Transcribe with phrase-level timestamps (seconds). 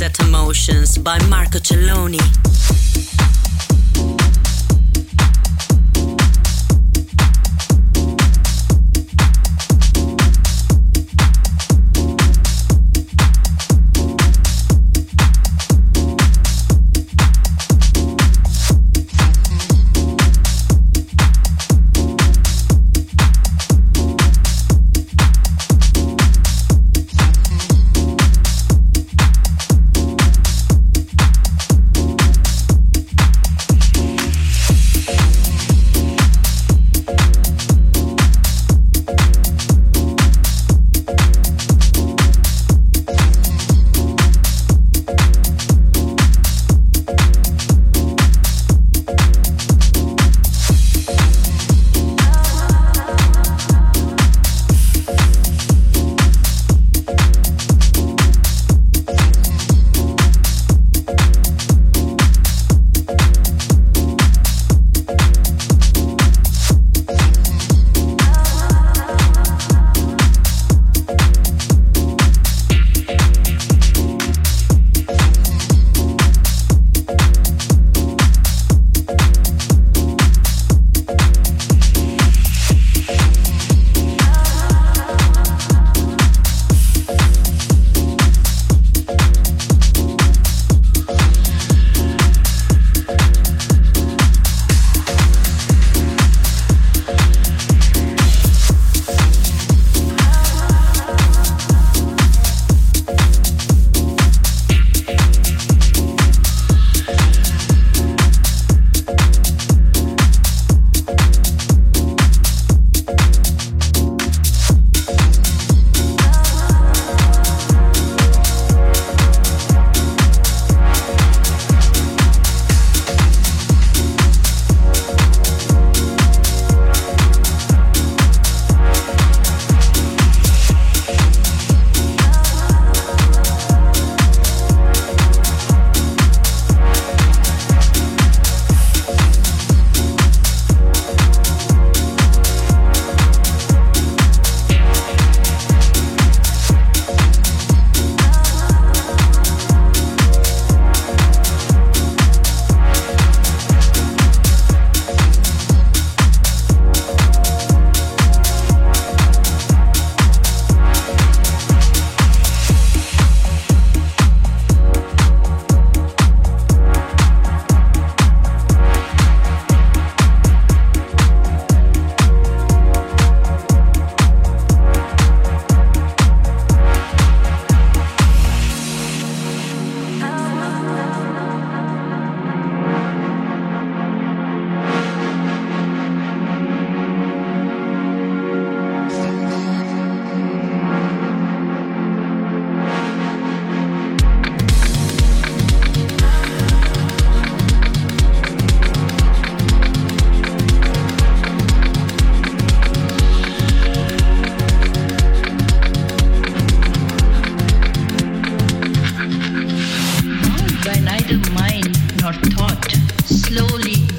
[0.00, 2.99] Sunset Emotions by Marco Celloni.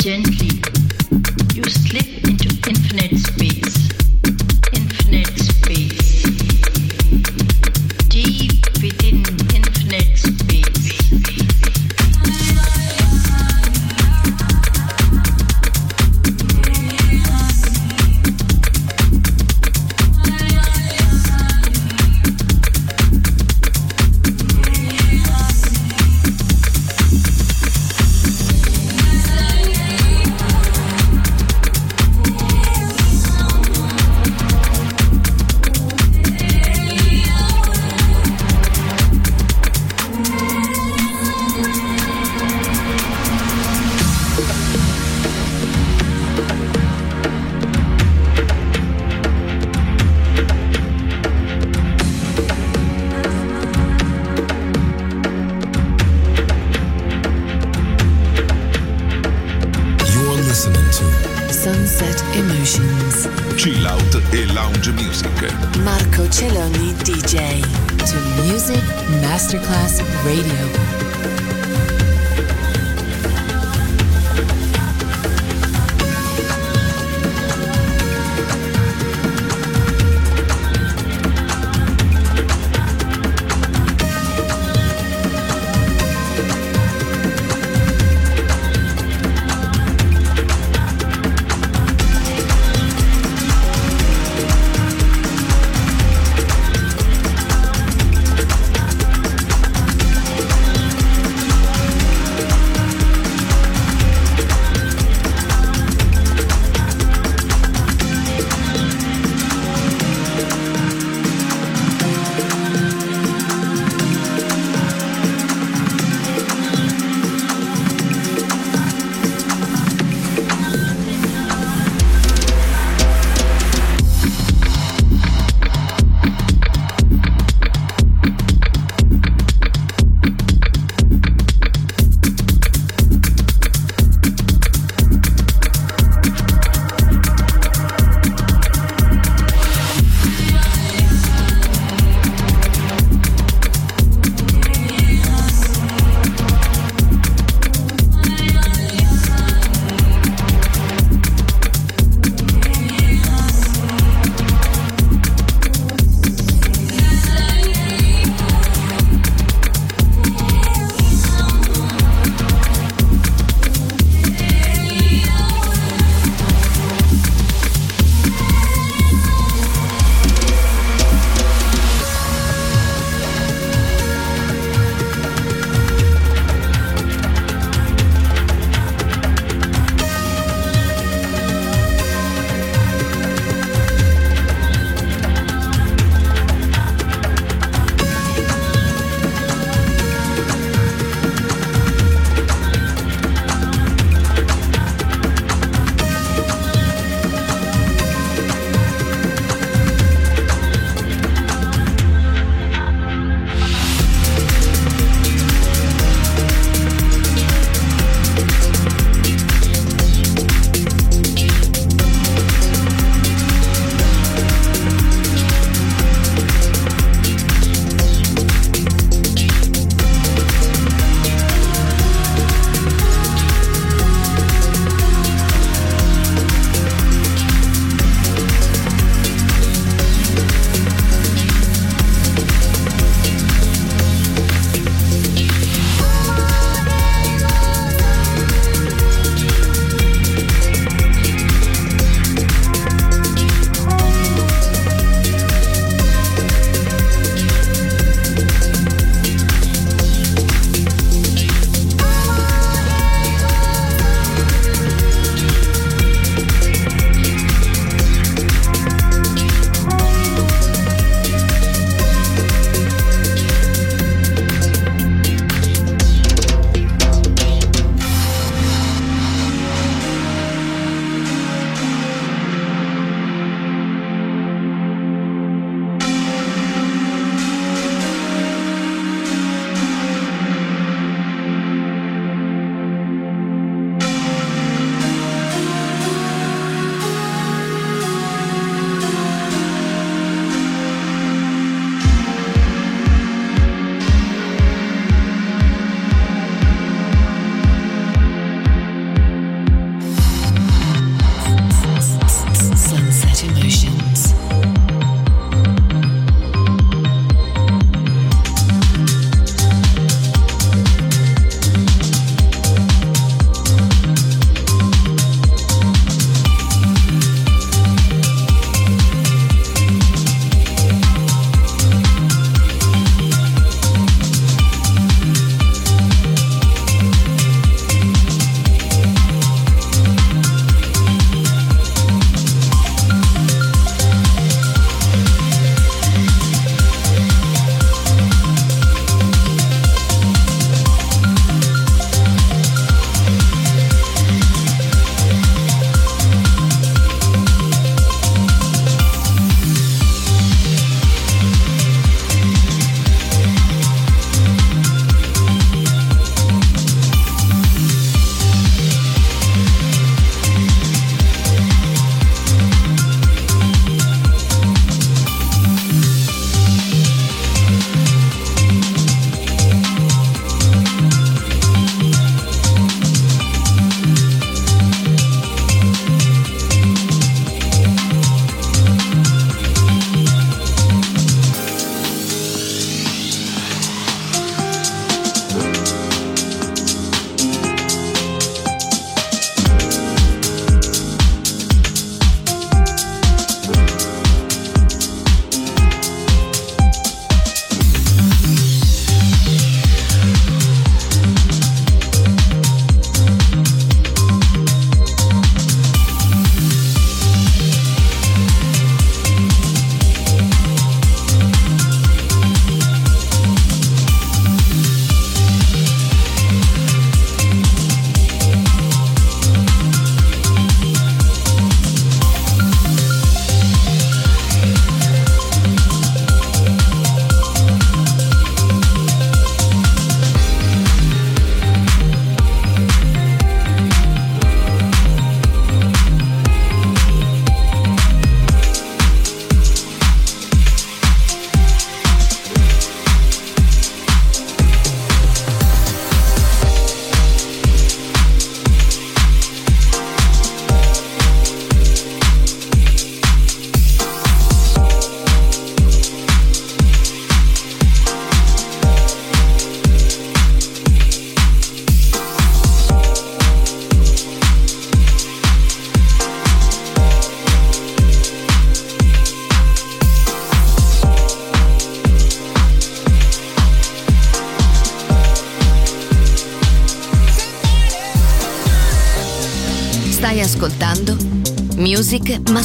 [0.01, 0.50] gently.